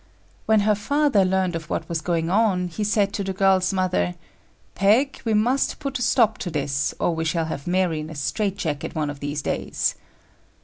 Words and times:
When 0.47 0.61
her 0.61 0.73
father 0.73 1.23
learned 1.23 1.55
of 1.55 1.69
what 1.69 1.87
was 1.87 2.01
going 2.01 2.31
on, 2.31 2.69
he 2.69 2.83
said 2.83 3.13
to 3.13 3.23
the 3.23 3.33
girl's 3.33 3.71
mother, 3.71 4.15
"Peg, 4.73 5.21
we 5.25 5.35
must 5.35 5.77
put 5.77 5.99
a 5.99 6.01
stop 6.01 6.39
to 6.39 6.49
this, 6.49 6.95
or 6.99 7.13
we 7.13 7.23
shall 7.23 7.45
have 7.45 7.67
Mary 7.67 7.99
in 7.99 8.09
a 8.09 8.15
straightjacket 8.15 8.95
one 8.95 9.11
of 9.11 9.19
these 9.19 9.43
days." 9.43 9.93